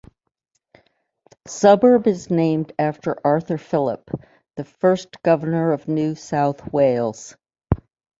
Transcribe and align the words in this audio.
The 0.73 0.81
suburb 1.51 2.07
is 2.07 2.31
named 2.31 2.73
after 2.79 3.17
Arthur 3.23 3.59
Phillip, 3.59 4.09
the 4.55 4.63
first 4.63 5.21
Governor 5.21 5.73
of 5.73 5.87
New 5.87 6.15
South 6.15 6.73
Wales. 6.73 7.35